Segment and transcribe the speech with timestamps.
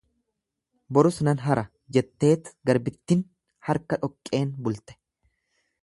[0.97, 1.65] Borus nan hara
[1.99, 3.23] jetteet garbittin
[3.69, 4.99] harka dhoqqeen bulte.